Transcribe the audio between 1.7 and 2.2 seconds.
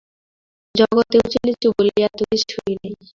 বলিয়া